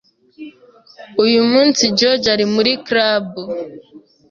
Uyu 1.23 1.41
munsi, 1.51 1.83
George 1.97 2.27
ari 2.35 2.45
muri 2.53 2.71
club. 2.85 3.27